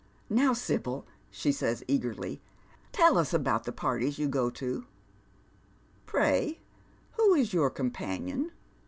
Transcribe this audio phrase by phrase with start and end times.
[0.31, 4.85] "Now, Sibyl I" she says, eagerly, *' tell us about the parties you go to.""
[6.07, 6.57] Pray,
[7.19, 8.51] who is your companion